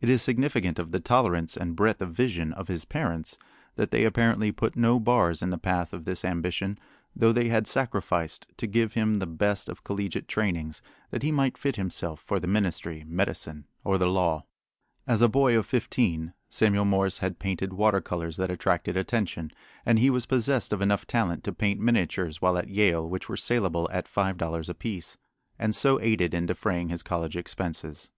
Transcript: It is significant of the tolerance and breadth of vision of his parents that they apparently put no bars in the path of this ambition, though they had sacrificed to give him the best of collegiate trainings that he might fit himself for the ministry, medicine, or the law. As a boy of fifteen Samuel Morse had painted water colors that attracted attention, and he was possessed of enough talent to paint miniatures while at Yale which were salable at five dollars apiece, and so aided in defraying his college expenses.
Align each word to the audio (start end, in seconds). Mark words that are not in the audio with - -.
It 0.00 0.08
is 0.08 0.22
significant 0.22 0.78
of 0.78 0.90
the 0.90 1.00
tolerance 1.00 1.54
and 1.54 1.76
breadth 1.76 2.00
of 2.00 2.14
vision 2.14 2.54
of 2.54 2.68
his 2.68 2.86
parents 2.86 3.36
that 3.76 3.90
they 3.90 4.06
apparently 4.06 4.52
put 4.52 4.74
no 4.74 4.98
bars 4.98 5.42
in 5.42 5.50
the 5.50 5.58
path 5.58 5.92
of 5.92 6.06
this 6.06 6.24
ambition, 6.24 6.78
though 7.14 7.30
they 7.30 7.50
had 7.50 7.66
sacrificed 7.66 8.46
to 8.56 8.66
give 8.66 8.94
him 8.94 9.16
the 9.18 9.26
best 9.26 9.68
of 9.68 9.84
collegiate 9.84 10.28
trainings 10.28 10.80
that 11.10 11.22
he 11.22 11.30
might 11.30 11.58
fit 11.58 11.76
himself 11.76 12.20
for 12.20 12.40
the 12.40 12.46
ministry, 12.46 13.04
medicine, 13.06 13.66
or 13.84 13.98
the 13.98 14.06
law. 14.06 14.46
As 15.06 15.20
a 15.20 15.28
boy 15.28 15.58
of 15.58 15.66
fifteen 15.66 16.32
Samuel 16.48 16.86
Morse 16.86 17.18
had 17.18 17.38
painted 17.38 17.74
water 17.74 18.00
colors 18.00 18.38
that 18.38 18.50
attracted 18.50 18.96
attention, 18.96 19.50
and 19.84 19.98
he 19.98 20.08
was 20.08 20.24
possessed 20.24 20.72
of 20.72 20.80
enough 20.80 21.06
talent 21.06 21.44
to 21.44 21.52
paint 21.52 21.78
miniatures 21.78 22.40
while 22.40 22.56
at 22.56 22.68
Yale 22.70 23.06
which 23.06 23.28
were 23.28 23.36
salable 23.36 23.90
at 23.92 24.08
five 24.08 24.38
dollars 24.38 24.70
apiece, 24.70 25.18
and 25.58 25.76
so 25.76 26.00
aided 26.00 26.32
in 26.32 26.46
defraying 26.46 26.88
his 26.88 27.02
college 27.02 27.36
expenses. 27.36 28.10